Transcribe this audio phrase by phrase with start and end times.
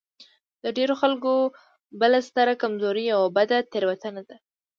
[0.63, 1.33] د ډېرو خلکو
[2.01, 4.35] بله ستره کمزوري يوه بده تېروتنه ده.